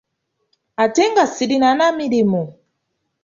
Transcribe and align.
Ate 0.83 1.03
nga 1.11 1.23
sirina 1.33 1.69
na 1.77 1.87
mirimu? 1.97 2.43